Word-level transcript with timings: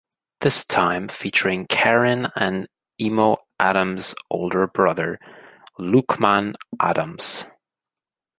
This 0.39 0.65
time 0.65 1.09
featuring 1.09 1.67
Karin 1.67 2.27
and 2.35 2.67
Emo 2.99 3.37
Adams 3.59 4.15
older 4.31 4.65
brother 4.65 5.19
Loukmaan 5.79 6.55
Adams. 6.79 7.45